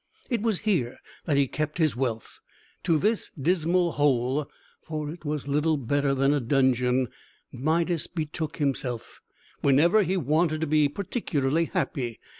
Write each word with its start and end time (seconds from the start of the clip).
It 0.31 0.41
was 0.41 0.61
here 0.61 0.97
that 1.25 1.37
he 1.37 1.47
kept 1.47 1.77
his 1.77 1.95
wealth. 1.95 2.39
To 2.85 2.97
this 2.97 3.29
dismal 3.39 3.91
hole 3.91 4.49
for 4.81 5.11
it 5.11 5.25
was 5.25 5.47
little 5.47 5.77
better 5.77 6.15
than 6.15 6.33
a 6.33 6.39
dungeon 6.39 7.07
Midas 7.51 8.07
betook 8.07 8.57
himself, 8.57 9.21
whenever 9.61 10.01
he 10.01 10.17
wanted 10.17 10.61
to 10.61 10.65
be 10.65 10.87
particularly 10.89 11.65
happy. 11.65 12.19